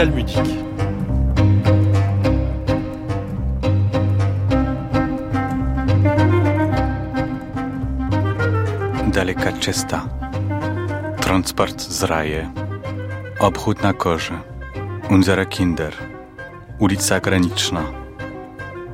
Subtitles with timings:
[0.00, 0.54] talmudique.
[9.12, 10.08] Daleka cesta.
[11.20, 12.50] Transport z raje.
[13.40, 14.40] Obchód na korze.
[15.10, 15.92] Unsere Kinder.
[16.78, 17.82] Ulica Graniczna.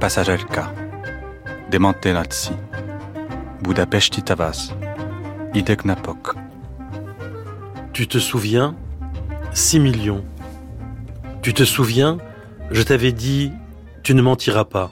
[0.01, 0.73] Pasażerka.
[1.71, 2.57] Demantylacji.
[3.63, 4.73] Budapeszti Tavas.
[5.55, 6.35] Idek Napok.
[7.93, 8.75] Tu te souviens?
[9.55, 10.36] 6 millions.
[11.47, 12.19] Tu te souviens?
[12.73, 13.53] Je t'avais dit,
[14.03, 14.91] tu ne mentiras pas.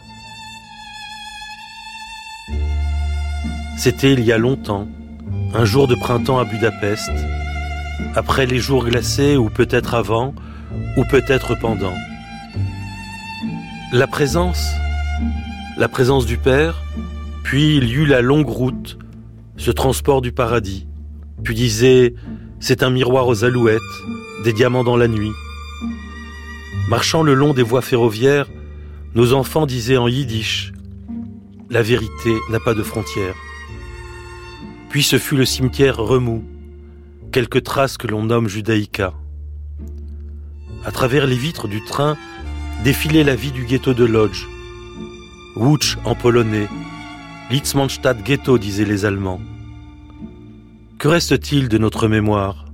[3.76, 4.86] C'était il y a longtemps,
[5.52, 7.10] un jour de printemps à Budapest,
[8.14, 10.32] après les jours glacés ou peut-être avant,
[10.96, 11.92] ou peut-être pendant.
[13.90, 14.64] La présence,
[15.76, 16.84] la présence du Père,
[17.42, 18.96] puis il y eut la longue route,
[19.56, 20.86] ce transport du paradis,
[21.42, 22.14] puis disait,
[22.60, 23.80] c'est un miroir aux alouettes,
[24.44, 25.32] des diamants dans la nuit.
[26.88, 28.48] Marchant le long des voies ferroviaires,
[29.14, 30.72] nos enfants disaient en yiddish,
[31.70, 33.34] la vérité n'a pas de frontières.
[34.90, 36.44] Puis ce fut le cimetière remous,
[37.32, 39.14] quelques traces que l'on nomme judaïka.
[40.84, 42.18] À travers les vitres du train
[42.84, 44.44] défilait la vie du ghetto de Lodz.
[45.56, 46.68] Wuch en polonais,
[47.50, 49.40] Litzmannstadt ghetto disaient les Allemands.
[50.98, 52.66] Que reste-t-il de notre mémoire?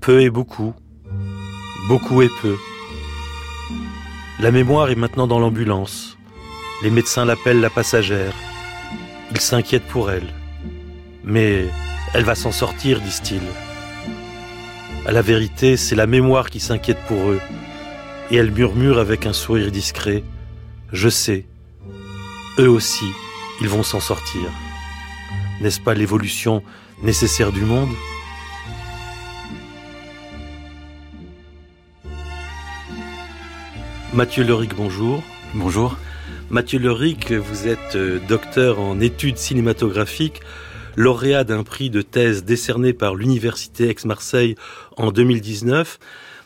[0.00, 0.72] Peu et beaucoup,
[1.88, 2.56] beaucoup et peu.
[4.40, 6.18] La mémoire est maintenant dans l'ambulance.
[6.82, 8.34] Les médecins l'appellent la passagère.
[9.30, 10.34] Ils s'inquiètent pour elle.
[11.22, 11.66] Mais
[12.12, 13.40] elle va s'en sortir, disent-ils.
[15.06, 17.40] À la vérité, c'est la mémoire qui s'inquiète pour eux.
[18.30, 20.24] Et elle murmure avec un sourire discret.
[20.92, 21.46] Je sais.
[22.58, 23.06] Eux aussi,
[23.60, 24.50] ils vont s'en sortir.
[25.60, 26.62] N'est-ce pas l'évolution
[27.02, 27.94] nécessaire du monde?
[34.14, 35.24] Mathieu Leric, bonjour.
[35.54, 35.96] Bonjour.
[36.48, 40.40] Mathieu Leric, vous êtes euh, docteur en études cinématographiques,
[40.94, 44.54] lauréat d'un prix de thèse décerné par l'Université Aix-Marseille
[44.96, 45.98] en 2019,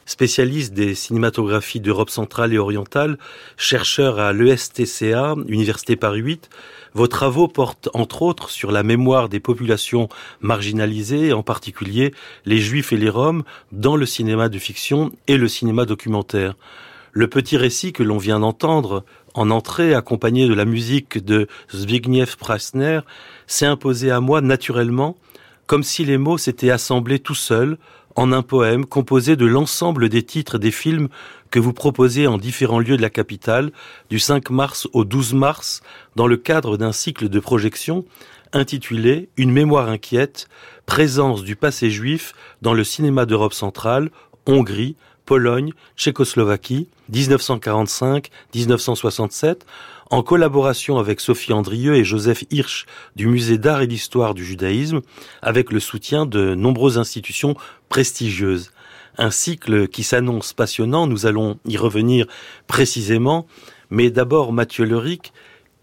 [0.06, 3.18] spécialiste des cinématographies d'Europe centrale et orientale,
[3.58, 6.48] chercheur à l'ESTCA, Université Paris 8.
[6.94, 10.08] Vos travaux portent entre autres sur la mémoire des populations
[10.40, 12.14] marginalisées, en particulier
[12.46, 16.54] les juifs et les roms, dans le cinéma de fiction et le cinéma documentaire.
[17.12, 19.04] Le petit récit que l'on vient d'entendre
[19.34, 23.00] en entrée, accompagné de la musique de Zbigniew Prasner,
[23.46, 25.16] s'est imposé à moi naturellement,
[25.66, 27.78] comme si les mots s'étaient assemblés tout seuls
[28.16, 31.08] en un poème composé de l'ensemble des titres des films
[31.50, 33.70] que vous proposez en différents lieux de la capitale,
[34.10, 35.82] du 5 mars au 12 mars,
[36.16, 38.04] dans le cadre d'un cycle de projection
[38.52, 40.48] intitulé Une mémoire inquiète,
[40.86, 42.32] présence du passé juif
[42.62, 44.10] dans le cinéma d'Europe centrale,
[44.46, 44.96] Hongrie,
[45.28, 49.58] Pologne, Tchécoslovaquie, 1945-1967,
[50.10, 55.02] en collaboration avec Sophie Andrieux et Joseph Hirsch du Musée d'art et d'histoire du judaïsme,
[55.42, 57.56] avec le soutien de nombreuses institutions
[57.90, 58.70] prestigieuses.
[59.18, 62.26] Un cycle qui s'annonce passionnant, nous allons y revenir
[62.66, 63.46] précisément,
[63.90, 65.34] mais d'abord Mathieu Leric,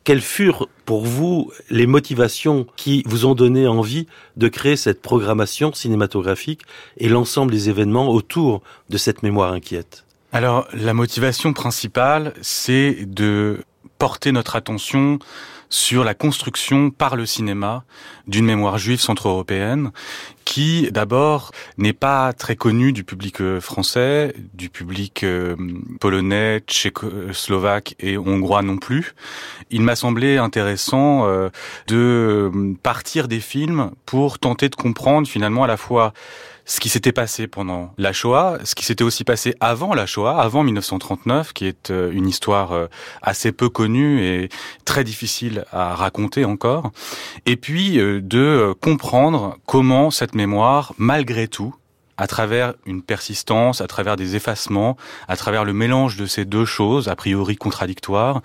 [0.06, 4.08] quelles furent pour vous les motivations qui vous ont donné envie
[4.38, 6.62] de créer cette programmation cinématographique
[6.98, 10.06] et l'ensemble des événements autour de cette mémoire inquiète?
[10.32, 13.64] Alors, la motivation principale, c'est de
[13.98, 15.20] porter notre attention
[15.70, 17.84] sur la construction par le cinéma
[18.28, 19.92] d'une mémoire juive centro-européenne
[20.46, 25.56] qui d'abord n'est pas très connue du public euh, français, du public euh,
[26.00, 29.16] polonais, tchécoslovaque et hongrois non plus.
[29.72, 31.50] Il m'a semblé intéressant euh,
[31.88, 32.52] de
[32.84, 36.14] partir des films pour tenter de comprendre finalement à la fois
[36.66, 40.42] ce qui s'était passé pendant la Shoah, ce qui s'était aussi passé avant la Shoah,
[40.42, 42.88] avant 1939, qui est euh, une histoire euh,
[43.22, 44.50] assez peu connue et
[44.84, 46.92] très difficile à raconter encore,
[47.46, 51.76] et puis euh, de comprendre comment cette mémoire, malgré tout,
[52.18, 54.98] à travers une persistance, à travers des effacements,
[55.28, 58.42] à travers le mélange de ces deux choses, a priori contradictoires,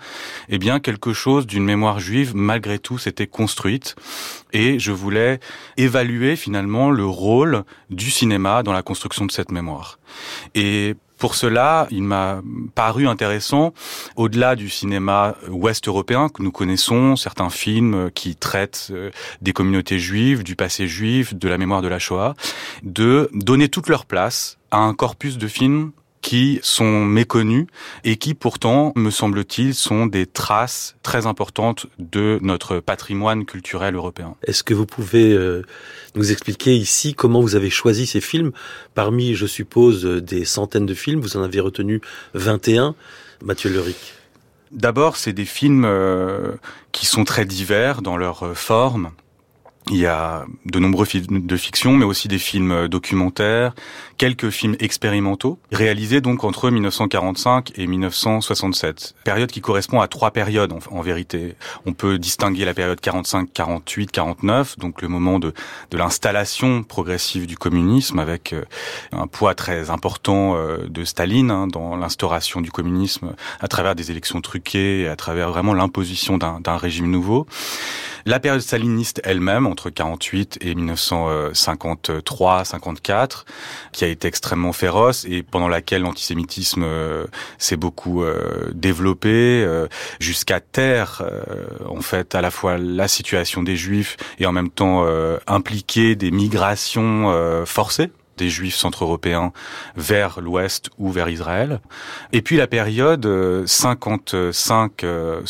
[0.49, 3.95] eh bien, quelque chose d'une mémoire juive, malgré tout, s'était construite.
[4.53, 5.39] Et je voulais
[5.77, 9.99] évaluer finalement le rôle du cinéma dans la construction de cette mémoire.
[11.21, 12.41] Pour cela, il m'a
[12.73, 13.75] paru intéressant,
[14.15, 19.99] au-delà du cinéma ouest européen que nous connaissons, certains films qui traitent euh, des communautés
[19.99, 22.33] juives, du passé juif, de la mémoire de la Shoah,
[22.81, 25.91] de donner toute leur place à un corpus de films
[26.21, 27.67] qui sont méconnus
[28.03, 34.35] et qui pourtant, me semble-t-il, sont des traces très importantes de notre patrimoine culturel européen.
[34.43, 35.63] Est-ce que vous pouvez euh,
[36.15, 38.51] nous expliquer ici comment vous avez choisi ces films?
[38.93, 42.01] Parmi, je suppose, des centaines de films, vous en avez retenu
[42.33, 42.95] 21.
[43.43, 44.13] Mathieu Leric.
[44.71, 46.53] D'abord, c'est des films euh,
[46.91, 49.11] qui sont très divers dans leur euh, forme.
[49.89, 53.73] Il y a de nombreux films de fiction, mais aussi des films euh, documentaires,
[54.17, 59.15] quelques films expérimentaux, réalisés donc entre 1945 et 1967.
[59.23, 61.55] Période qui correspond à trois périodes en, vérité.
[61.87, 65.53] On peut distinguer la période 45, 48, 49, donc le moment de,
[65.89, 68.63] de l'installation progressive du communisme avec euh,
[69.11, 74.11] un poids très important euh, de Staline hein, dans l'instauration du communisme à travers des
[74.11, 77.47] élections truquées, à travers vraiment l'imposition d'un régime nouveau.
[78.25, 83.45] La période staliniste elle-même, entre 48 et 1953-54,
[83.91, 87.25] qui a été extrêmement féroce et pendant laquelle l'antisémitisme euh,
[87.57, 89.87] s'est beaucoup euh, développé, euh,
[90.19, 91.23] jusqu'à taire
[91.87, 95.03] en fait à la fois la situation des Juifs et en même temps
[95.47, 99.51] impliquer des migrations forcées des juifs centre-européens
[99.95, 101.79] vers l'ouest ou vers Israël.
[102.31, 105.41] Et puis la période 55-67, euh,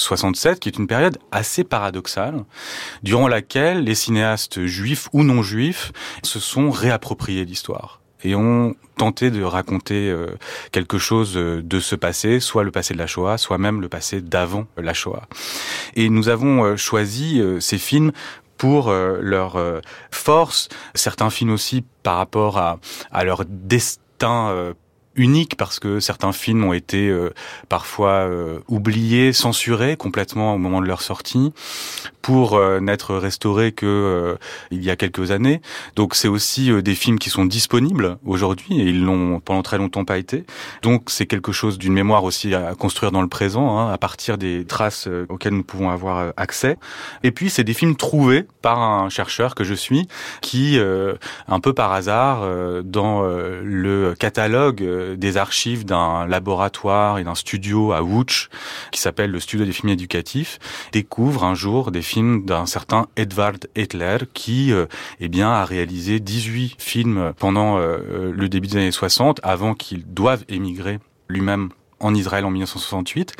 [0.51, 2.44] euh, qui est une période assez paradoxale,
[3.04, 5.92] durant laquelle les cinéastes juifs ou non juifs
[6.24, 10.27] se sont réappropriés l'histoire et ont tenté de raconter euh,
[10.72, 14.22] quelque chose de ce passé, soit le passé de la Shoah, soit même le passé
[14.22, 15.27] d'avant la Shoah.
[15.95, 18.12] Et nous avons choisi ces films
[18.62, 19.80] pour euh, leur euh,
[20.12, 22.78] force, certains films aussi par rapport à,
[23.24, 24.75] leur destin euh,
[25.16, 27.34] unique parce que certains films ont été euh,
[27.69, 31.54] parfois euh, oubliés, censurés complètement au moment de leur sortie,
[32.22, 34.38] pour euh, n'être restaurés que
[34.69, 35.62] il y a quelques années.
[35.96, 40.06] Donc c'est aussi des films qui sont disponibles aujourd'hui et ils l'ont pendant très longtemps
[40.06, 40.46] pas été.
[40.81, 44.38] Donc c'est quelque chose d'une mémoire aussi à construire dans le présent, hein, à partir
[44.38, 46.78] des traces auxquelles nous pouvons avoir accès.
[47.24, 50.08] Et puis c'est des films trouvés par un chercheur que je suis,
[50.42, 50.80] qui
[51.48, 52.46] un peu par hasard
[52.84, 58.50] dans le catalogue euh, des archives d'un laboratoire et d'un studio à Wuch
[58.92, 60.59] qui s'appelle le Studio des films éducatifs,
[60.92, 64.86] découvre un jour des films d'un certain Edvard Hitler qui euh,
[65.19, 70.06] eh bien a réalisé 18 films pendant euh, le début des années 60 avant qu'il
[70.06, 71.69] doive émigrer lui-même
[72.01, 73.36] en Israël en 1968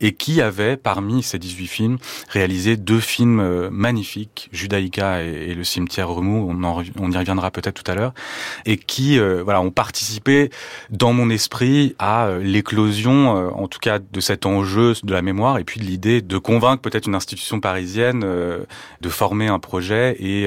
[0.00, 5.64] et qui avait parmi ces 18 films réalisé deux films euh, magnifiques, Judaïka et, Le
[5.64, 8.12] cimetière remous, on, y reviendra peut-être tout à l'heure,
[8.66, 10.50] et qui euh, voilà ont participé
[10.90, 15.58] dans mon esprit à euh, l'éclosion, en tout cas de cet enjeu de la mémoire
[15.58, 20.46] et puis de l'idée de convaincre peut-être une institution parisienne de former un projet et,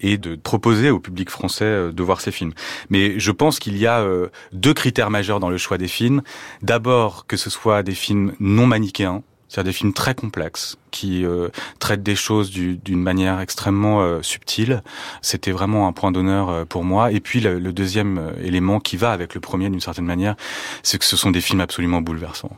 [0.00, 2.52] et de proposer au public français de voir ces films.
[2.90, 4.04] Mais je pense qu'il y a
[4.52, 6.22] deux critères majeurs dans le choix des films.
[6.62, 11.48] D'abord que ce soit des films non manichéens, c'est-à-dire des films très complexes qui euh,
[11.78, 14.82] traitent des choses d'une manière extrêmement euh, subtile.
[15.22, 17.12] C'était vraiment un point d'honneur euh, pour moi.
[17.12, 20.36] Et puis le, deuxième élément qui va avec le premier d'une certaine manière,
[20.82, 22.56] c'est que ce sont des films absolument bouleversants.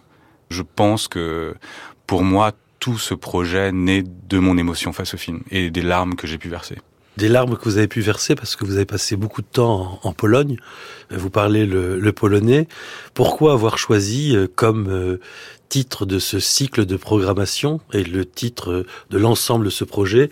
[0.50, 1.54] Je pense que
[2.06, 6.16] pour moi, tout ce projet naît de mon émotion face au film et des larmes
[6.16, 6.76] que j'ai pu verser
[7.20, 10.00] des larmes que vous avez pu verser parce que vous avez passé beaucoup de temps
[10.02, 10.56] en, Pologne.
[11.10, 12.66] Vous parlez le, polonais.
[13.14, 15.20] Pourquoi avoir choisi euh, comme euh,
[15.70, 20.28] titre de ce cycle de programmation et le titre de l'ensemble de ce projet,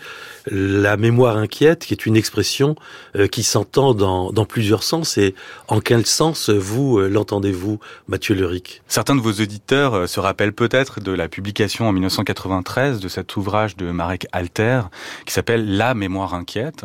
[0.51, 2.75] la mémoire inquiète, qui est une expression
[3.17, 5.17] euh, qui s'entend dans, plusieurs sens.
[5.17, 5.37] Et
[5.69, 7.79] en quel sens vous euh, l'entendez-vous,
[8.09, 8.83] Mathieu Leric?
[8.89, 13.37] Certains de vos auditeurs euh, se rappellent peut-être de la publication en 1993 de cet
[13.37, 14.83] ouvrage de Marek Alter
[15.25, 16.85] qui s'appelle La mémoire inquiète,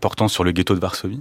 [0.00, 1.20] portant sur le ghetto de Varsovie.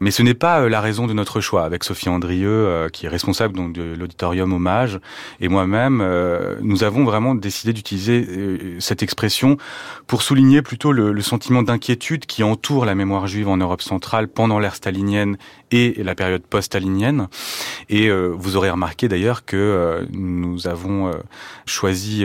[0.00, 3.56] Mais ce n'est pas la raison de notre choix, avec Sophie Andrieux, qui est responsable
[3.56, 4.98] donc de l'auditorium Hommage,
[5.40, 9.56] et moi-même euh, nous avons vraiment décidé d'utiliser euh, cette expression
[10.06, 14.58] pour souligner plutôt le, sentiment d'inquiétude qui entoure la mémoire juive en Europe centrale pendant
[14.58, 15.38] l'ère stalinienne
[15.70, 17.28] et la période post-stalinienne.
[17.88, 21.12] Et euh, vous aurez remarqué d'ailleurs que nous avons
[21.66, 22.24] choisi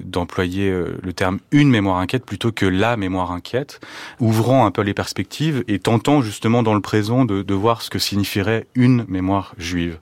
[0.00, 3.80] d'employer le terme une mémoire inquiète plutôt que la mémoire inquiète,
[4.20, 7.90] ouvrant un peu les perspectives et tentant justement dans le présent de, de voir ce
[7.90, 9.98] que signifierait une mémoire juive.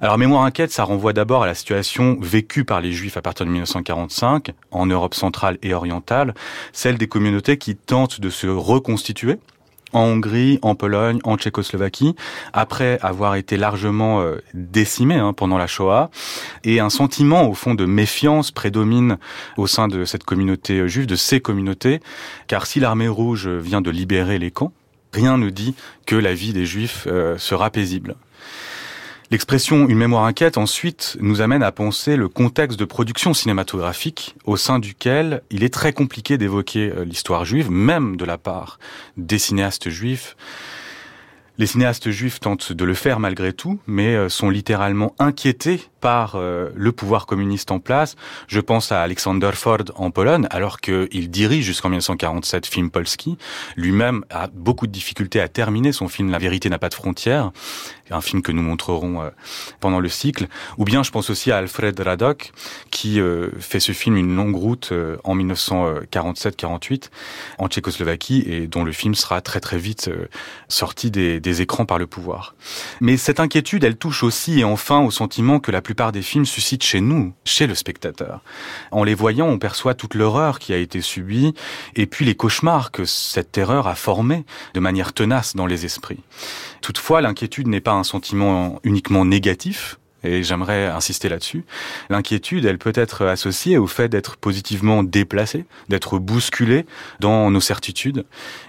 [0.00, 3.46] Alors mémoire inquiète, ça renvoie d'abord à la situation vécue par les Juifs à partir
[3.46, 6.34] de 1945 en Europe centrale et orientale,
[6.72, 9.38] celle des communautés qui tentent de se reconstituer
[9.92, 12.14] en Hongrie, en Pologne, en Tchécoslovaquie,
[12.52, 16.10] après avoir été largement euh, décimés hein, pendant la Shoah,
[16.64, 19.18] et un sentiment au fond de méfiance prédomine
[19.56, 22.00] au sein de cette communauté juive, de ces communautés,
[22.46, 24.72] car si l'armée rouge vient de libérer les camps,
[25.12, 25.74] rien ne dit
[26.06, 28.16] que la vie des Juifs euh, sera paisible.
[29.30, 34.56] L'expression une mémoire inquiète ensuite nous amène à penser le contexte de production cinématographique au
[34.56, 38.78] sein duquel il est très compliqué d'évoquer euh, l'histoire juive, même de la part
[39.18, 40.34] des cinéastes juifs.
[41.58, 46.36] Les cinéastes juifs tentent de le faire malgré tout, mais euh, sont littéralement inquiétés par
[46.36, 48.16] euh, le pouvoir communiste en place.
[48.46, 53.36] Je pense à Alexander Ford en Pologne, alors qu'il dirige jusqu'en 1947 Film Polski.
[53.76, 57.50] Lui-même a beaucoup de difficultés à terminer son film La vérité n'a pas de frontières,
[58.10, 59.30] un film que nous montrerons euh,
[59.80, 60.46] pendant le cycle.
[60.78, 62.52] Ou bien je pense aussi à Alfred Radok,
[62.90, 64.92] qui euh, fait ce film Une longue route
[65.24, 67.10] en 1947-48
[67.58, 70.10] en Tchécoslovaquie et dont le film sera très très vite
[70.68, 72.54] sorti des, des écrans par le pouvoir.
[73.00, 76.44] Mais cette inquiétude, elle touche aussi et enfin au sentiment que la plupart des films
[76.44, 78.42] suscitent chez nous, chez le spectateur.
[78.90, 81.54] En les voyant, on perçoit toute l'horreur qui a été subie
[81.96, 86.20] et puis les cauchemars que cette terreur a formés de manière tenace dans les esprits.
[86.82, 89.98] Toutefois, l'inquiétude n'est pas un sentiment uniquement négatif,
[90.28, 91.64] et j'aimerais insister là-dessus.
[92.10, 96.86] L'inquiétude, elle peut être associée au fait d'être positivement déplacé, d'être bousculé
[97.20, 98.24] dans nos certitudes.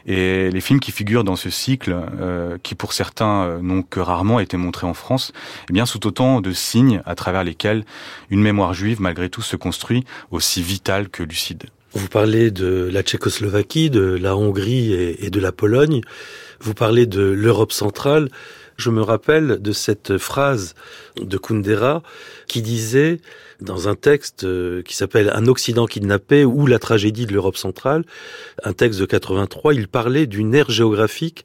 [0.05, 3.99] Et les films qui figurent dans ce cycle, euh, qui pour certains euh, n'ont que
[3.99, 5.31] rarement été montrés en France,
[5.69, 7.83] eh bien, sont autant de signes à travers lesquels
[8.29, 11.65] une mémoire juive, malgré tout, se construit aussi vitale que lucide.
[11.93, 16.01] Vous parlez de la Tchécoslovaquie, de la Hongrie et de la Pologne.
[16.61, 18.29] Vous parlez de l'Europe centrale.
[18.79, 20.73] Je me rappelle de cette phrase
[21.21, 22.01] de Kundera
[22.47, 23.19] qui disait
[23.59, 28.05] dans un texte euh, qui s'appelle Un Occident kidnappé ou la tragédie de l'Europe centrale,
[28.63, 31.43] un texte de 83, il parlait d'une ère géographique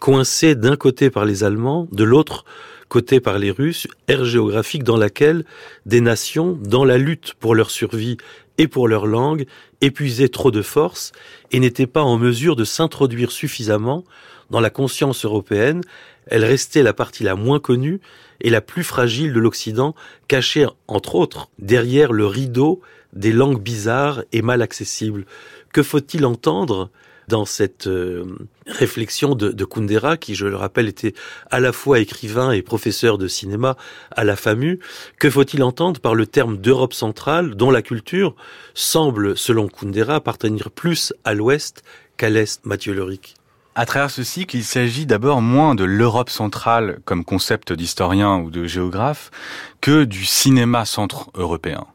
[0.00, 2.44] coincée d'un côté par les Allemands, de l'autre
[2.88, 5.44] côté par les Russes, ère géographique dans laquelle
[5.86, 8.16] des nations, dans la lutte pour leur survie
[8.58, 9.46] et pour leur langue,
[9.82, 11.12] épuisaient trop de force
[11.52, 14.02] et n'étaient pas en mesure de s'introduire suffisamment
[14.50, 15.80] dans la conscience européenne,
[16.26, 18.00] elle restait la partie la moins connue
[18.40, 19.94] et la plus fragile de l'Occident,
[20.28, 22.80] cachée entre autres derrière le rideau
[23.12, 25.26] des langues bizarres et mal accessibles.
[25.72, 26.90] Que faut-il entendre
[27.28, 28.24] dans cette euh,
[28.66, 31.14] réflexion de, de, Kundera, qui, je le rappelle, était
[31.50, 33.76] à la fois écrivain et professeur de cinéma
[34.10, 34.80] à la FAMU,
[35.18, 38.34] que faut-il entendre par le terme d'Europe centrale, dont la culture
[38.74, 41.82] semble, selon Kundera, appartenir plus à l'Ouest
[42.16, 43.34] qu'à l'Est, Mathieu Leric?
[43.74, 48.50] À travers ce cycle, il s'agit d'abord moins de l'Europe centrale comme concept d'historien ou
[48.50, 49.30] de géographe
[49.80, 51.86] que du cinéma centre européen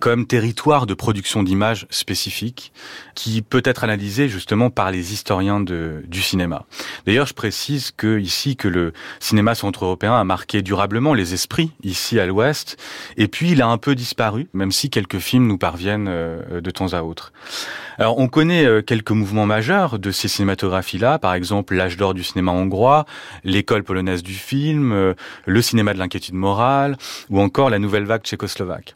[0.00, 2.72] comme territoire de production d'images spécifique
[3.14, 6.64] qui peut être analysé justement par les historiens de, du cinéma.
[7.06, 12.18] D'ailleurs, je précise que ici que le cinéma centre-européen a marqué durablement les esprits ici
[12.18, 12.76] à l'Ouest,
[13.16, 16.70] et puis il a un peu disparu, même si quelques films nous parviennent euh, de
[16.70, 17.32] temps à autre.
[17.98, 22.24] Alors, on connaît euh, quelques mouvements majeurs de ces cinématographies-là, par exemple l'âge d'or du
[22.24, 23.04] cinéma hongrois,
[23.44, 25.14] l'école polonaise du film, euh,
[25.46, 26.96] le cinéma de l'inquiétude morale,
[27.30, 28.94] ou encore la nouvelle vague tchécoslovaque.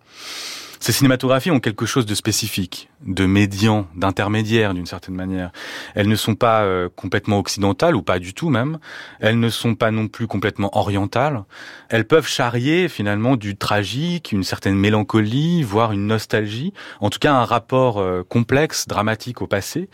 [0.81, 5.51] Ces cinématographies ont quelque chose de spécifique, de médian, d'intermédiaire d'une certaine manière.
[5.95, 8.79] Elles ne sont pas euh, complètement occidentales ou pas du tout même.
[9.21, 11.45] Elles ne sont pas non plus complètement orientales.
[11.89, 17.33] Elles peuvent charrier finalement du tragique, une certaine mélancolie, voire une nostalgie, en tout cas
[17.33, 19.89] un rapport euh, complexe, dramatique au passé.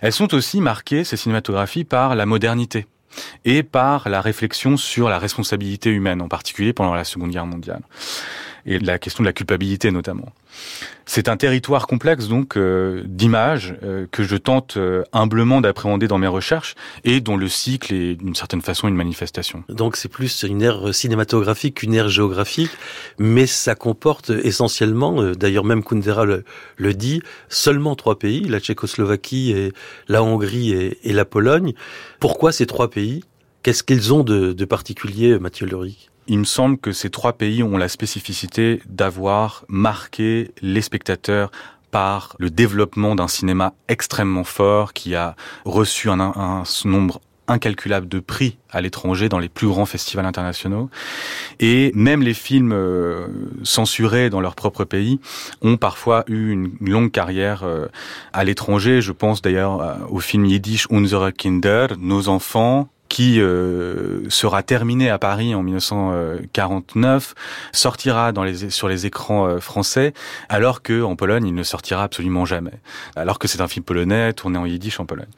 [0.00, 2.86] Elles sont aussi marquées, ces cinématographies, par la modernité
[3.44, 7.82] et par la réflexion sur la responsabilité humaine, en particulier pendant la Seconde Guerre mondiale
[8.66, 10.32] et la question de la culpabilité notamment.
[11.06, 16.18] C'est un territoire complexe donc euh, d'images euh, que je tente euh, humblement d'appréhender dans
[16.18, 19.64] mes recherches et dont le cycle est d'une certaine façon une manifestation.
[19.68, 22.70] Donc c'est plus une ère cinématographique qu'une ère géographique,
[23.18, 26.44] mais ça comporte essentiellement, d'ailleurs même Kundera le,
[26.76, 29.72] le, dit, seulement trois pays, la Tchécoslovaquie, et
[30.08, 31.72] la Hongrie et, et la Pologne.
[32.20, 33.24] Pourquoi ces trois pays?
[33.62, 37.62] Qu'est-ce qu'ils ont de, de particulier, Mathieu Leric il me semble que ces trois pays
[37.62, 41.50] ont la spécificité d'avoir marqué les spectateurs
[41.90, 48.20] par le développement d'un cinéma extrêmement fort qui a reçu un, un nombre incalculable de
[48.20, 50.88] prix à l'étranger dans les plus grands festivals internationaux.
[51.60, 53.26] Et même les films euh,
[53.62, 55.20] censurés dans leur propre pays
[55.60, 57.88] ont parfois eu une longue carrière euh,
[58.32, 59.00] à l'étranger.
[59.00, 65.10] Je pense d'ailleurs euh, au film yiddish Unsere Kinder, Nos enfants, qui euh, sera terminé
[65.10, 67.34] à Paris en 1949,
[67.70, 70.14] sortira dans les, sur les écrans euh, français,
[70.48, 72.72] alors que en Pologne il ne sortira absolument jamais.
[73.14, 75.28] Alors que c'est un film polonais tourné en yiddish en Pologne.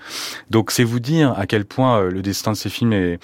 [0.51, 3.19] Donc c'est vous dire à quel point euh, le destin de ces films est,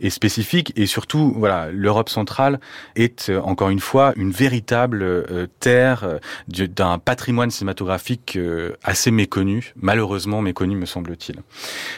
[0.00, 2.60] est spécifique et surtout voilà l'Europe centrale
[2.94, 8.38] est encore une fois une véritable terre d'un patrimoine cinématographique
[8.84, 11.42] assez méconnu, malheureusement méconnu me semble-t-il.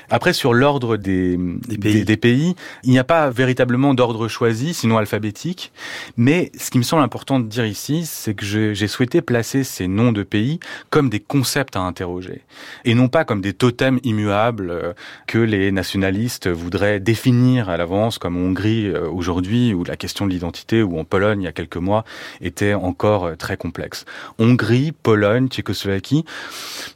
[0.09, 2.05] Après sur l'ordre des, des pays pays.
[2.05, 2.55] Des, pays.
[2.85, 5.73] Il n'y a pas véritablement d'ordre choisi, sinon alphabétique.
[6.17, 9.89] Mais ce qui me semble important de dire ici, c'est que j'ai souhaité placer ces
[9.89, 12.43] noms de pays comme des concepts à interroger.
[12.85, 14.93] Et non pas comme des totems immuables euh,
[15.27, 20.27] que les nationalistes voudraient définir à l'avance, comme en Hongrie euh, aujourd'hui, où la question
[20.27, 22.05] de l'identité, ou en Pologne il y a quelques mois,
[22.41, 24.05] était encore euh, très complexe.
[24.39, 26.25] Hongrie, Pologne, Tchécoslovaquie,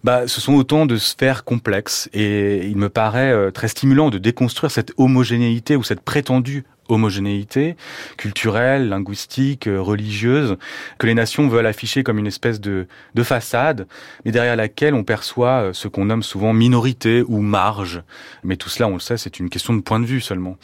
[0.05, 2.09] bah, ce sont autant de sphères complexes.
[2.13, 7.77] Et il me paraît très stimulant de déconstruire cette homogénéité ou cette prétendue homogénéité
[8.17, 10.57] culturelle, linguistique, euh, religieuse,
[10.99, 13.87] que les nations veulent afficher comme une espèce de, de façade,
[14.25, 18.03] mais derrière laquelle on perçoit euh, ce qu'on nomme souvent minorité ou marge.
[18.43, 20.57] Mais tout cela, on le sait, c'est une question de point de vue seulement.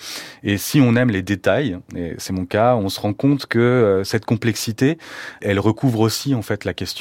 [0.43, 3.59] Et si on aime les détails, et c'est mon cas, on se rend compte que
[3.59, 4.99] euh, cette complexité,
[5.41, 6.99] elle recouvre aussi en fait la question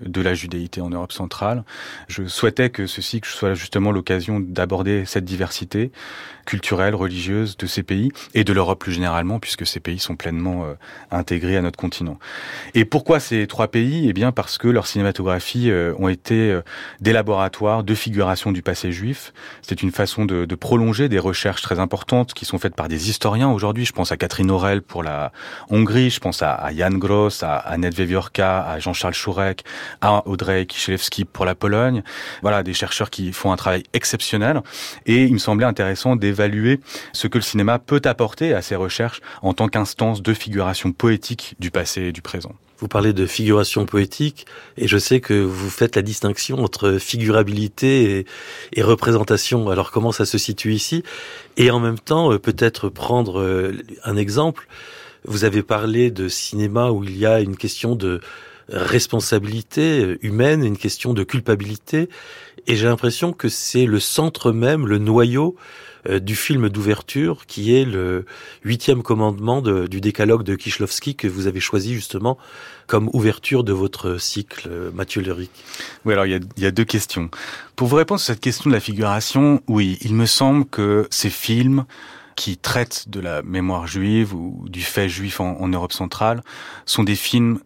[0.00, 1.64] de la judéité en Europe centrale.
[2.08, 5.90] Je souhaitais que ceci que soit justement l'occasion d'aborder cette diversité
[6.44, 10.64] culturelle, religieuse de ces pays et de l'Europe plus généralement, puisque ces pays sont pleinement
[10.64, 10.74] euh,
[11.10, 12.18] intégrés à notre continent.
[12.74, 14.08] Et pourquoi ces trois pays?
[14.08, 16.62] Eh bien parce que leurs cinématographies euh, ont été euh,
[17.00, 19.32] des laboratoires de figuration du passé juif.
[19.62, 23.10] C'est une façon de, de, prolonger des recherches très importantes qui sont faites par des
[23.10, 23.84] historiens aujourd'hui.
[23.84, 25.32] Je pense à Catherine Aurel pour la
[25.70, 29.64] Hongrie, je pense à, à Jan Gross, à Annette Wewiorka, à Jean-Charles Chourek,
[30.00, 32.02] à Audrey Kichelewski pour la Pologne.
[32.42, 34.60] Voilà, des chercheurs qui font un travail exceptionnel.
[35.06, 36.80] Et il me semblait intéressant d'évaluer
[37.12, 41.54] ce que le cinéma peut apporter à ces recherches en tant qu'instance de figuration poétique
[41.58, 42.54] du passé et du présent.
[42.78, 44.46] Vous parlez de figuration poétique
[44.76, 48.26] et je sais que vous faites la distinction entre figurabilité
[48.72, 49.68] et, représentation.
[49.68, 51.04] Alors comment ça se situe ici?
[51.56, 53.72] Et en même temps, euh, peut-être prendre euh,
[54.02, 54.66] un exemple.
[55.24, 58.20] Vous avez parlé de cinéma où il y a une question de
[58.68, 62.08] responsabilité humaine, une question de culpabilité.
[62.66, 65.56] Et j'ai l'impression que c'est le centre même, le noyau
[66.08, 68.26] euh, du film d'ouverture qui est le
[68.64, 72.38] huitième commandement du décalogue de Kishlovski que vous avez choisi justement
[72.88, 75.50] comme ouverture de votre cycle, euh, Mathieu Leric.
[76.04, 77.30] Oui, alors il y a, deux questions.
[77.76, 81.30] Pour vous répondre sur cette question de la figuration, oui, il me semble que ces
[81.30, 81.84] films
[82.34, 86.42] qui traitent de la mémoire juive ou du fait juif en, Europe centrale
[86.84, 87.60] sont des films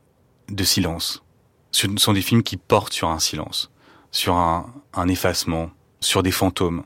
[0.50, 1.22] de silence.
[1.70, 3.70] Ce sont des films qui portent sur un silence,
[4.10, 5.70] sur un effacement,
[6.00, 6.82] sur des fantômes.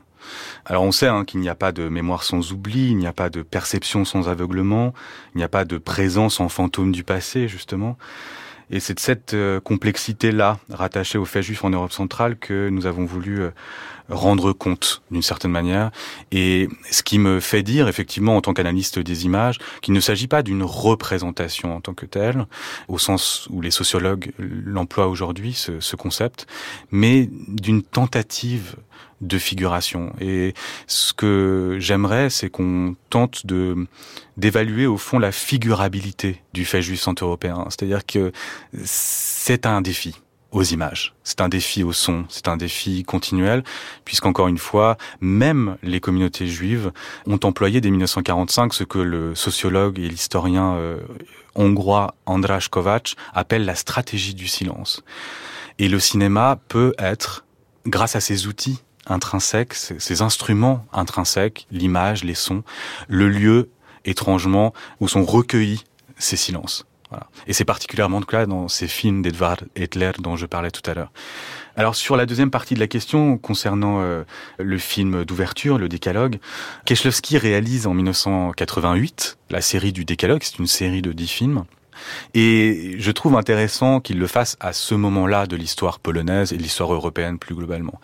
[0.65, 3.13] Alors on sait hein, qu'il n'y a pas de mémoire sans oubli, il n'y a
[3.13, 4.93] pas de perception sans aveuglement,
[5.35, 7.97] il n'y a pas de présence en fantôme du passé, justement.
[8.71, 12.85] Et c'est de cette euh, complexité-là, rattachée aux faits juifs en Europe centrale, que nous
[12.85, 13.51] avons voulu euh,
[14.07, 15.91] rendre compte d'une certaine manière.
[16.31, 20.27] Et ce qui me fait dire, effectivement, en tant qu'analyste des images, qu'il ne s'agit
[20.27, 22.45] pas d'une représentation en tant que telle,
[22.87, 26.47] au sens où les sociologues l'emploient aujourd'hui, ce, ce concept,
[26.91, 28.77] mais d'une tentative
[29.21, 30.13] de figuration.
[30.19, 30.53] Et
[30.87, 33.87] ce que j'aimerais, c'est qu'on tente de
[34.37, 37.65] d'évaluer au fond la figurabilité du fait juif centre-européen.
[37.69, 38.31] C'est-à-dire que
[38.83, 40.15] c'est un défi
[40.51, 41.13] aux images.
[41.23, 43.63] C'est un défi au son, c'est un défi continuel,
[44.03, 46.91] puisqu'encore une fois, même les communautés juives
[47.25, 50.99] ont employé dès 1945 ce que le sociologue et l'historien euh,
[51.55, 55.03] hongrois András Kovács appelle la stratégie du silence.
[55.79, 57.45] Et le cinéma peut être,
[57.85, 62.63] grâce à ses outils intrinsèques, ces instruments intrinsèques, l'image, les sons,
[63.07, 63.69] le lieu
[64.05, 65.83] étrangement où sont recueillis
[66.17, 66.85] ces silences.
[67.45, 70.93] Et c'est particulièrement le cas dans ces films d'Edvard Hitler dont je parlais tout à
[70.93, 71.11] l'heure.
[71.75, 74.23] Alors sur la deuxième partie de la question concernant euh,
[74.59, 76.39] le film d'ouverture, le Décalogue,
[76.85, 81.65] Kieślowski réalise en 1988 la série du Décalogue, c'est une série de dix films.
[82.33, 86.61] Et je trouve intéressant qu'il le fasse à ce moment-là de l'histoire polonaise et de
[86.61, 87.99] l'histoire européenne plus globalement.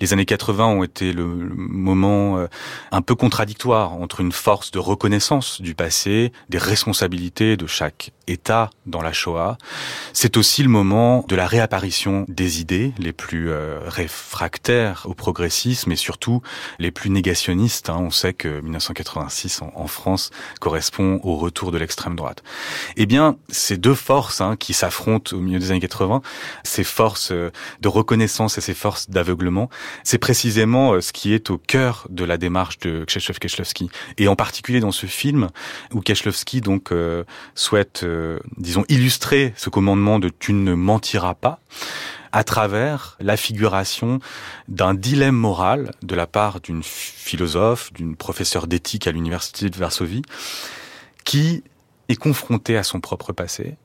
[0.00, 2.46] Les années 80 ont été le moment euh,
[2.90, 8.70] un peu contradictoire entre une force de reconnaissance du passé, des responsabilités de chaque État
[8.86, 9.58] dans la Shoah.
[10.12, 15.92] C'est aussi le moment de la réapparition des idées les plus euh, réfractaires au progressisme
[15.92, 16.42] et surtout
[16.78, 17.90] les plus négationnistes.
[17.90, 17.98] Hein.
[18.00, 22.42] On sait que 1986 en, en France correspond au retour de l'extrême droite.
[22.96, 26.22] Eh bien, ces deux forces hein, qui s'affrontent au milieu des années 80,
[26.64, 29.68] ces forces euh, de reconnaissance et ces forces d'aveuglement,
[30.04, 33.90] c'est précisément euh, ce qui est au cœur de la démarche de Krzysztof Kieślowski.
[34.18, 35.48] Et en particulier dans ce film,
[35.92, 38.04] où Kieślowski donc euh, souhaite,
[38.56, 41.60] disons, illustrer ce commandement de tu ne mentiras pas
[42.32, 44.18] à travers la figuration
[44.68, 50.22] d'un dilemme moral de la part d'une philosophe, d'une professeure d'éthique à l'université de Varsovie,
[51.24, 51.62] qui
[52.12, 53.76] est confronté à son propre passé,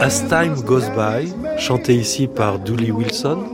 [0.00, 3.44] As Time Goes By, chanté ici par Dooley Wilson,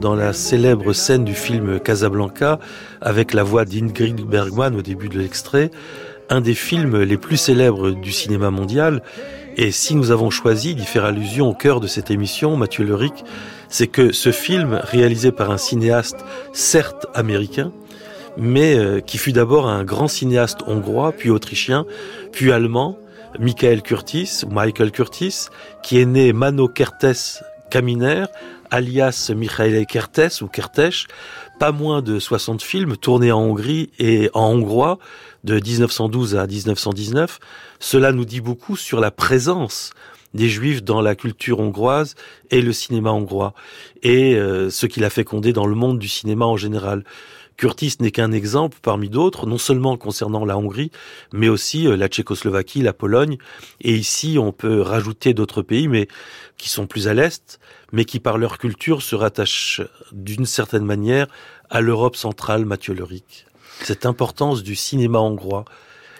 [0.00, 2.58] dans la célèbre scène du film Casablanca,
[3.00, 5.70] avec la voix d'Ingrid Bergman au début de l'extrait,
[6.30, 9.02] un des films les plus célèbres du cinéma mondial.
[9.56, 13.24] Et si nous avons choisi d'y faire allusion au cœur de cette émission, Mathieu Leric,
[13.68, 16.18] c'est que ce film, réalisé par un cinéaste
[16.52, 17.72] certes américain,
[18.36, 21.86] mais euh, qui fut d'abord un grand cinéaste hongrois, puis autrichien,
[22.32, 22.98] puis allemand,
[23.38, 25.46] Michael Curtis, Michael Curtis,
[25.82, 28.24] qui est né Mano Kertes Kaminer,
[28.70, 31.06] alias Michael Kertes ou Kertes,
[31.58, 34.98] pas moins de 60 films tournés en Hongrie et en hongrois
[35.44, 37.38] de 1912 à 1919.
[37.78, 39.92] Cela nous dit beaucoup sur la présence
[40.34, 42.14] des juifs dans la culture hongroise
[42.50, 43.54] et le cinéma hongrois
[44.02, 47.04] et euh, ce qu'il a fécondé dans le monde du cinéma en général.
[47.56, 50.90] Curtis n'est qu'un exemple parmi d'autres, non seulement concernant la Hongrie,
[51.32, 53.38] mais aussi euh, la Tchécoslovaquie, la Pologne.
[53.80, 56.08] Et ici, on peut rajouter d'autres pays, mais
[56.58, 57.58] qui sont plus à l'est,
[57.92, 59.80] mais qui par leur culture se rattachent
[60.12, 61.26] d'une certaine manière
[61.70, 63.46] à l'Europe centrale, Mathieu Leric.
[63.82, 65.64] Cette importance du cinéma hongrois,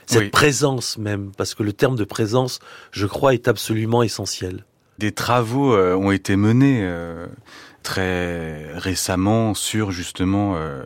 [0.06, 0.28] cette Oui.
[0.30, 2.60] présence même, parce que le terme de présence,
[2.92, 4.64] je crois, est absolument essentiel.
[4.98, 7.26] Des travaux euh, ont été menés euh,
[7.86, 10.82] très récemment sur justement euh,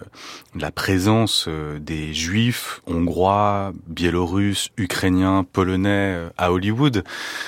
[0.55, 7.03] la présence euh, des juifs hongrois, biélorusses, ukrainiens, polonais euh, à Hollywood.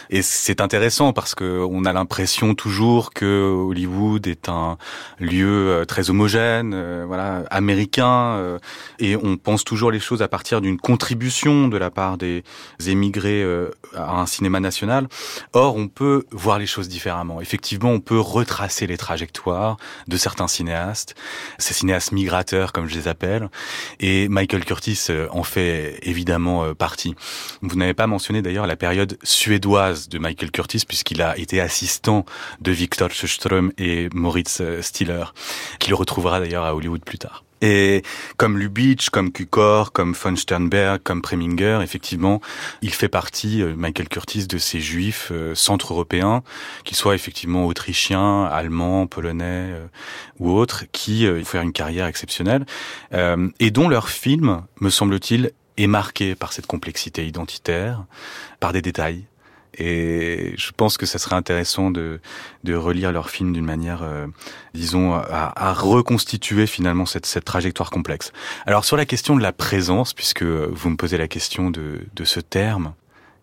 [0.08, 4.78] Et c'est intéressant parce que on a l'impression toujours que Hollywood est un
[5.18, 8.58] lieu très homogène, voilà, américain,
[8.98, 12.42] et on pense toujours les choses à partir d'une contribution de la part des
[12.86, 13.44] émigrés
[13.94, 15.08] à un cinéma national.
[15.52, 17.40] Or, on peut voir les choses différemment.
[17.40, 19.41] Effectivement, on peut retracer les trajectoires
[20.08, 21.14] de certains cinéastes,
[21.58, 23.48] ces cinéastes migrateurs comme je les appelle,
[24.00, 27.14] et Michael Curtis euh, en fait évidemment euh, partie.
[27.60, 32.24] Vous n'avez pas mentionné d'ailleurs la période suédoise de Michael Curtis puisqu'il a été assistant
[32.60, 35.24] de Victor Sjöström et Moritz euh, Stiller,
[35.78, 37.44] qu'il retrouvera d'ailleurs à Hollywood plus tard.
[37.62, 38.02] Et
[38.36, 42.40] comme Lubitsch, comme Cukor, comme von Sternberg, comme Preminger, effectivement,
[42.82, 46.42] il fait partie, euh, Michael Curtis, de ces juifs euh, centre-européens,
[46.84, 49.86] qu'ils soient effectivement autrichiens, allemands, polonais euh,
[50.40, 52.66] ou autres, qui euh, font une carrière exceptionnelle,
[53.60, 58.04] et dont leur film, me semble-t-il, est marqué par cette complexité identitaire,
[58.58, 59.26] par des détails.
[59.78, 62.20] Et je pense que ça serait intéressant de,
[62.64, 64.26] de relire leur film d'une manière, euh,
[64.74, 68.32] disons, à, à reconstituer finalement cette, cette trajectoire complexe.
[68.66, 72.24] Alors sur la question de la présence, puisque vous me posez la question de, de
[72.24, 72.94] ce terme,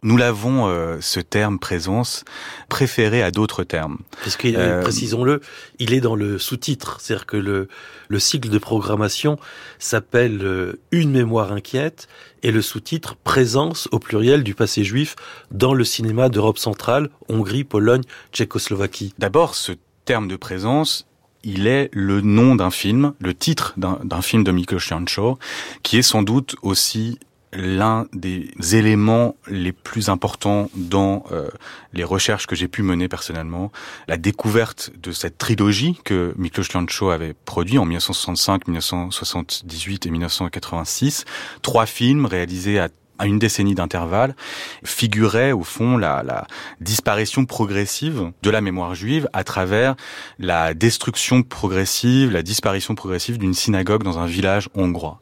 [0.02, 2.24] nous l'avons, euh, ce terme présence,
[2.70, 4.00] préféré à d'autres termes.
[4.24, 5.42] Parce que, Euh, précisons-le,
[5.80, 7.00] il est dans le sous-titre.
[7.02, 7.68] C'est-à-dire que le,
[8.08, 9.38] le cycle de programmation
[9.78, 12.08] s'appelle euh, Une mémoire inquiète
[12.44, 15.16] et le sous-titre Présence au pluriel du passé juif
[15.52, 19.14] dans le cinéma d'Europe centrale, Hongrie, Pologne, Tchécoslovaquie.
[19.20, 19.74] D'abord, ce
[20.06, 21.06] terme de présence,
[21.44, 25.38] il est le nom d'un film, le titre d'un d'un film de Miklos Jancho,
[25.84, 27.20] qui est sans doute aussi
[27.54, 31.50] l'un des éléments les plus importants dans euh,
[31.94, 33.72] les recherches que j'ai pu mener personnellement,
[34.08, 41.26] la découverte de cette trilogie que Miklos Jancho avait produit en 1965, 1978 et 1986,
[41.62, 44.36] trois films réalisés à à une décennie d'intervalle,
[44.84, 46.48] figurait au fond la, la
[46.82, 49.96] disparition progressive de la mémoire juive à travers
[50.40, 55.20] la destruction progressive, la disparition progressive d'une synagogue dans un village hongrois.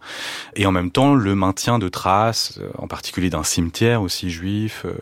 [0.56, 4.84] Et en même temps, le maintien de traces, euh, en particulier d'un cimetière aussi juif,
[4.86, 4.94] euh,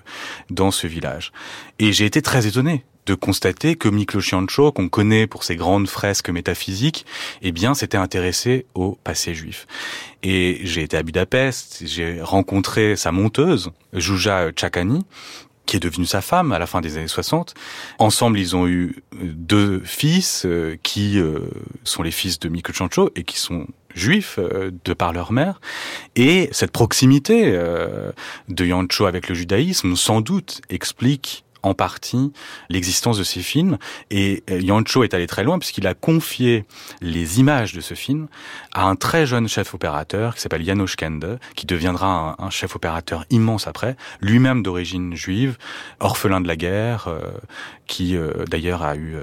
[0.50, 1.32] dans ce village.
[1.80, 5.88] Et j'ai été très étonné de constater que Miklos Jancho, qu'on connaît pour ses grandes
[5.88, 7.06] fresques métaphysiques,
[7.42, 9.68] eh bien, s'était intéressé au passé juif.
[10.24, 15.06] Et j'ai été à Budapest, j'ai rencontré sa monteuse, Jouja Tchakani,
[15.66, 17.54] qui est devenue sa femme à la fin des années 60.
[18.00, 21.40] Ensemble, ils ont eu deux fils euh, qui euh,
[21.84, 25.60] sont les fils de Miklos Jancho et qui sont juifs euh, de par leur mère.
[26.16, 28.12] Et cette proximité euh,
[28.50, 32.32] de Jancho avec le judaïsme, sans doute, explique en partie
[32.70, 33.78] l'existence de ces films.
[34.12, 36.66] Et euh, Jancho est allé très loin puisqu'il a confié
[37.02, 38.28] les images de ce film
[38.74, 43.26] à un très jeune chef opérateur qui s'appelle Janos Kende, qui deviendra un, chef opérateur
[43.32, 45.58] immense après, lui-même d'origine juive,
[46.00, 47.20] orphelin de la guerre, euh,
[47.88, 49.16] qui euh, d'ailleurs a eu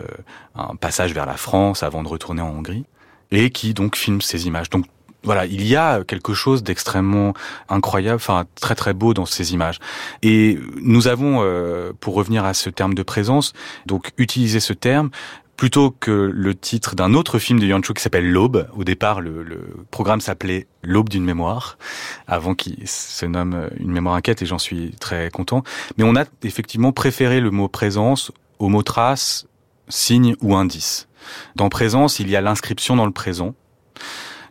[0.55, 2.85] un passage vers la France avant de retourner en Hongrie,
[3.31, 4.69] et qui donc filme ces images.
[4.69, 4.87] Donc
[5.25, 7.35] voilà, il y a quelque chose d'extrêmement
[7.69, 9.79] incroyable, enfin très très beau dans ces images.
[10.23, 13.53] Et nous avons, euh, pour revenir à ce terme de présence,
[13.87, 15.11] donc utilisé ce terme
[15.57, 18.69] plutôt que le titre d'un autre film de Yancho qui s'appelle L'Aube.
[18.75, 19.61] Au départ, le, le
[19.93, 21.79] programme s'appelait L'Aube d'une mémoire,
[22.27, 25.63] avant qu'il se nomme Une mémoire inquiète, et j'en suis très content.
[25.99, 29.47] Mais on a effectivement préféré le mot présence au mot trace,
[29.89, 31.07] signe ou indice.
[31.55, 33.55] Dans présence, il y a l'inscription dans le présent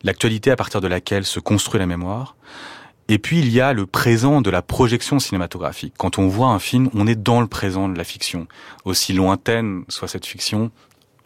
[0.03, 2.35] l'actualité à partir de laquelle se construit la mémoire.
[3.07, 5.93] Et puis il y a le présent de la projection cinématographique.
[5.97, 8.47] Quand on voit un film, on est dans le présent de la fiction.
[8.85, 10.71] Aussi lointaine soit cette fiction,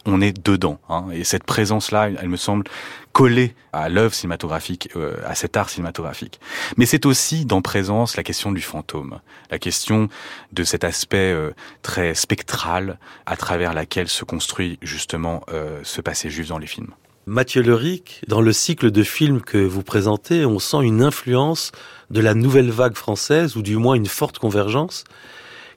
[0.06, 0.80] on est dedans.
[0.90, 1.06] Hein.
[1.14, 2.66] Et cette présence-là, elle me semble
[3.12, 6.40] collée à l'œuvre cinématographique, euh, à cet art cinématographique.
[6.78, 9.20] Mais c'est aussi dans présence la question du fantôme,
[9.52, 10.10] la question
[10.52, 16.30] de cet aspect euh, très spectral à travers laquelle se construit justement euh, ce passé
[16.30, 16.94] juif dans les films.
[17.28, 21.72] Mathieu Leric, dans le cycle de films que vous présentez, on sent une influence
[22.12, 25.06] de la nouvelle vague française, ou du moins une forte convergence.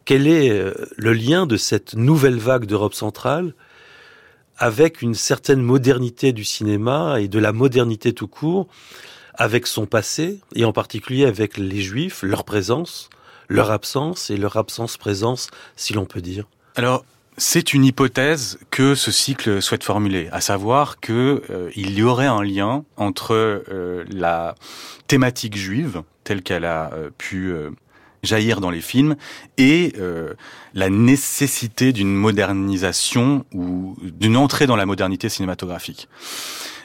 [0.05, 3.55] Quel est euh, le lien de cette nouvelle vague d'Europe centrale
[4.59, 8.67] avec une certaine modernité du cinéma et de la modernité tout court,
[9.33, 13.09] avec son passé, et en particulier avec les Juifs, leur présence,
[13.49, 16.45] leur absence et leur absence-présence, si l'on peut dire?
[16.77, 17.07] Alors,
[17.39, 22.27] c'est une hypothèse que ce cycle souhaite formuler, à savoir que euh, il y aurait
[22.27, 24.57] un lien entre euh, la
[25.07, 27.55] thématique juive telle qu'elle a euh, pu
[28.25, 29.15] jaillir dans les films
[29.57, 29.93] et
[30.75, 36.09] la nécessité d'une modernisation ou d'une entrée dans la modernité cinématographique.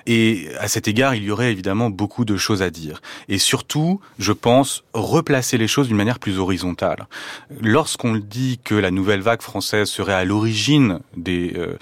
[0.05, 3.01] Et à cet égard, il y aurait évidemment beaucoup de choses à dire.
[3.29, 7.07] Et surtout, je pense, replacer les choses d'une manière plus horizontale.
[7.61, 11.77] Lorsqu'on dit que la nouvelle vague française serait à l'origine des euh,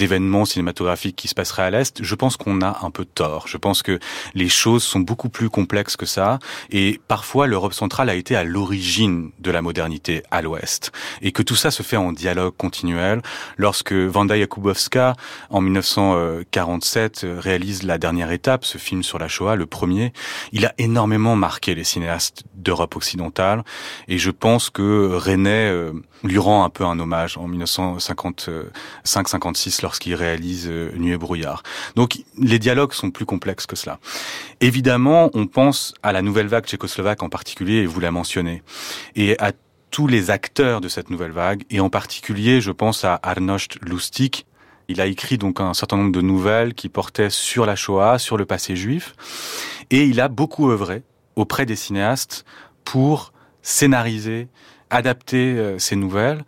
[0.00, 3.46] événements cinématographiques qui se passeraient à l'Est, je pense qu'on a un peu tort.
[3.48, 3.98] Je pense que
[4.34, 6.38] les choses sont beaucoup plus complexes que ça.
[6.70, 10.92] Et parfois, l'Europe centrale a été à l'origine de la modernité à l'Ouest.
[11.22, 13.22] Et que tout ça se fait en dialogue continuel.
[13.56, 15.14] Lorsque Wanda Jakubowska,
[15.50, 20.12] en 1947, réalise La dernière étape, ce film sur la Shoah, le premier,
[20.52, 23.64] il a énormément marqué les cinéastes d'Europe occidentale.
[24.06, 25.92] Et je pense que René euh,
[26.22, 31.64] lui rend un peu un hommage en 1955-56 lorsqu'il réalise euh, Nuit et brouillard.
[31.96, 33.98] Donc les dialogues sont plus complexes que cela.
[34.60, 38.62] Évidemment, on pense à la nouvelle vague tchécoslovaque en particulier, et vous la mentionnez,
[39.16, 39.52] et à
[39.90, 44.44] tous les acteurs de cette nouvelle vague, et en particulier, je pense à Arnošt Lustig.
[44.90, 48.38] Il a écrit donc un certain nombre de nouvelles qui portaient sur la Shoah, sur
[48.38, 49.14] le passé juif,
[49.90, 51.02] et il a beaucoup œuvré
[51.36, 52.46] auprès des cinéastes
[52.84, 54.48] pour scénariser,
[54.88, 56.42] adapter euh, ces nouvelles.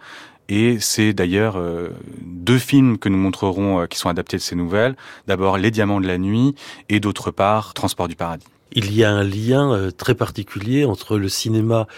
[0.48, 1.90] Et c'est d'ailleurs euh,
[2.22, 4.96] deux films que nous montrerons euh, qui sont adaptés de ces nouvelles.
[5.26, 6.54] D'abord Les Diamants de la Nuit
[6.88, 8.46] et d'autre part Transport du Paradis.
[8.72, 11.88] Il y a un lien très particulier entre le cinéma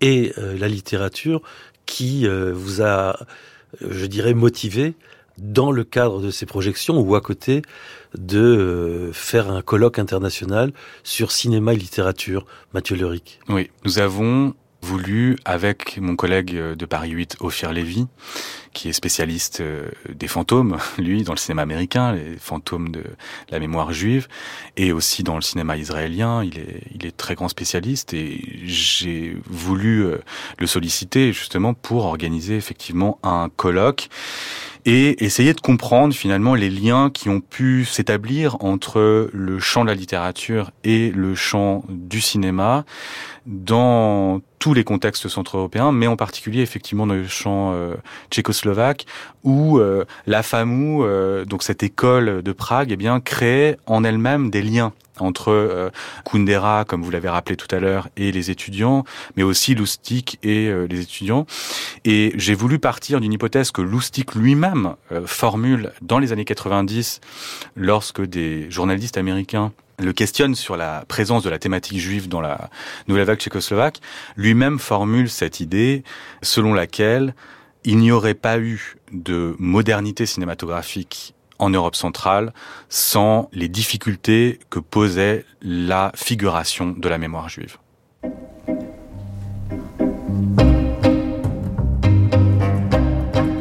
[0.00, 1.42] et la littérature
[1.86, 3.18] qui vous a,
[3.80, 4.94] je dirais, motivé
[5.40, 7.62] dans le cadre de ces projections ou à côté
[8.16, 10.72] de faire un colloque international
[11.02, 13.40] sur cinéma et littérature, Mathieu Leric.
[13.48, 18.06] Oui, nous avons voulu, avec mon collègue de Paris 8, Ophir Lévy,
[18.72, 23.02] qui est spécialiste euh, des fantômes, lui, dans le cinéma américain, les fantômes de
[23.50, 24.28] la mémoire juive,
[24.76, 29.36] et aussi dans le cinéma israélien, il est, il est très grand spécialiste, et j'ai
[29.46, 30.18] voulu euh,
[30.58, 34.08] le solliciter justement pour organiser effectivement un colloque
[34.86, 39.90] et essayer de comprendre finalement les liens qui ont pu s'établir entre le champ de
[39.90, 42.86] la littérature et le champ du cinéma
[43.44, 47.94] dans tous les contextes centro-européens, mais en particulier effectivement dans le champ euh,
[48.30, 49.06] tchécoslovaque,
[49.42, 54.50] où euh, la FAMU, euh, donc cette école de Prague, eh bien crée en elle-même
[54.50, 55.90] des liens entre euh,
[56.24, 59.04] Kundera, comme vous l'avez rappelé tout à l'heure, et les étudiants,
[59.36, 61.46] mais aussi Loustic et euh, les étudiants.
[62.04, 67.20] Et j'ai voulu partir d'une hypothèse que Loustic lui-même euh, formule dans les années 90,
[67.76, 72.70] lorsque des journalistes américains le questionnent sur la présence de la thématique juive dans la
[73.08, 74.00] nouvelle vague tchécoslovaque,
[74.36, 76.04] lui-même formule cette idée
[76.42, 77.34] selon laquelle
[77.84, 82.52] il n'y aurait pas eu de modernité cinématographique en Europe centrale
[82.88, 87.76] sans les difficultés que posait la figuration de la mémoire juive.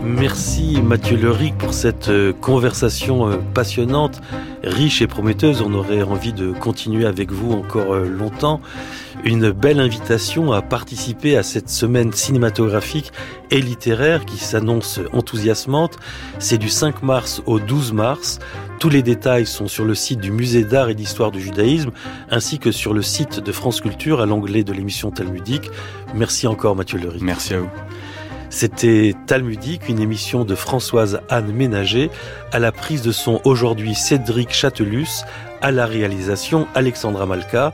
[0.10, 4.22] Merci Mathieu Leric pour cette euh, conversation euh, passionnante,
[4.64, 5.62] riche et prometteuse.
[5.62, 8.60] On aurait envie de continuer avec vous encore euh, longtemps.
[9.24, 13.12] Une belle invitation à participer à cette semaine cinématographique
[13.52, 15.98] et littéraire qui s'annonce enthousiasmante.
[16.40, 18.40] C'est du 5 mars au 12 mars.
[18.80, 21.92] Tous les détails sont sur le site du Musée d'art et d'histoire du judaïsme
[22.32, 25.70] ainsi que sur le site de France Culture à l'onglet de l'émission talmudique.
[26.16, 27.22] Merci encore Mathieu Leric.
[27.22, 27.70] Merci à vous.
[28.50, 32.10] C'était Talmudique, une émission de Françoise Anne Ménager,
[32.52, 35.24] à la prise de son aujourd'hui Cédric Châtelus,
[35.62, 37.74] à la réalisation Alexandra Malka.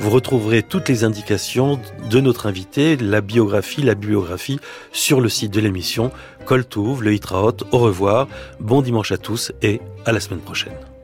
[0.00, 1.78] Vous retrouverez toutes les indications
[2.10, 4.58] de notre invité, la biographie, la biographie
[4.90, 6.10] sur le site de l'émission.
[6.46, 8.26] Coltouve, le Hitraot, au revoir,
[8.58, 10.95] bon dimanche à tous et à la semaine prochaine.